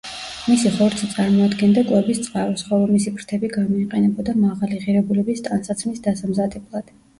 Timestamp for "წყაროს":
2.29-2.63